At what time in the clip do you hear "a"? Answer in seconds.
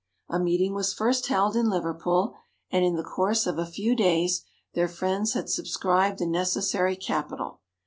0.29-0.39, 3.59-3.67